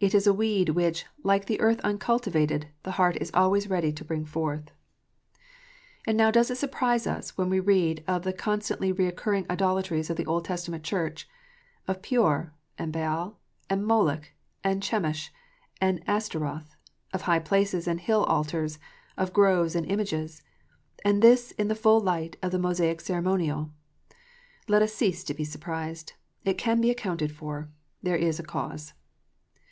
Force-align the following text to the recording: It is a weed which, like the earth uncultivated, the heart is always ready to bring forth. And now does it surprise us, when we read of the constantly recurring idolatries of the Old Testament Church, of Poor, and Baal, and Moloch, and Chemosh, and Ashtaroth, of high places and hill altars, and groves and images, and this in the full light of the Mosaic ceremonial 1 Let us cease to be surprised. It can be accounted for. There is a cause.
It 0.00 0.14
is 0.14 0.26
a 0.26 0.32
weed 0.32 0.70
which, 0.70 1.04
like 1.22 1.46
the 1.46 1.60
earth 1.60 1.80
uncultivated, 1.80 2.66
the 2.82 2.92
heart 2.92 3.16
is 3.20 3.30
always 3.34 3.68
ready 3.68 3.92
to 3.92 4.04
bring 4.04 4.24
forth. 4.24 4.70
And 6.06 6.16
now 6.16 6.30
does 6.30 6.50
it 6.50 6.56
surprise 6.56 7.06
us, 7.06 7.36
when 7.36 7.48
we 7.50 7.60
read 7.60 8.04
of 8.06 8.22
the 8.22 8.32
constantly 8.32 8.90
recurring 8.92 9.46
idolatries 9.50 10.08
of 10.08 10.16
the 10.16 10.26
Old 10.26 10.44
Testament 10.46 10.82
Church, 10.82 11.26
of 11.88 12.02
Poor, 12.02 12.54
and 12.78 12.90
Baal, 12.92 13.38
and 13.68 13.86
Moloch, 13.86 14.32
and 14.64 14.82
Chemosh, 14.82 15.28
and 15.80 16.02
Ashtaroth, 16.06 16.74
of 17.12 17.22
high 17.22 17.38
places 17.40 17.86
and 17.88 18.00
hill 18.00 18.24
altars, 18.24 18.78
and 19.16 19.32
groves 19.32 19.74
and 19.74 19.86
images, 19.86 20.42
and 21.06 21.22
this 21.22 21.52
in 21.52 21.68
the 21.68 21.74
full 21.74 22.00
light 22.00 22.36
of 22.42 22.50
the 22.50 22.58
Mosaic 22.58 23.00
ceremonial 23.00 23.58
1 23.62 23.72
Let 24.68 24.82
us 24.82 24.92
cease 24.94 25.22
to 25.24 25.34
be 25.34 25.44
surprised. 25.44 26.14
It 26.44 26.58
can 26.58 26.80
be 26.82 26.90
accounted 26.90 27.30
for. 27.32 27.70
There 28.02 28.16
is 28.16 28.38
a 28.38 28.42
cause. 28.44 28.92